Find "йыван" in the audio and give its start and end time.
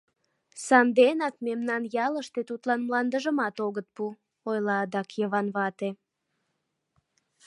5.19-5.47